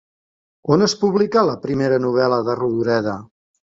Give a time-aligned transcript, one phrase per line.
[0.75, 3.15] On es publicà la primera novel·la de Rodoreda?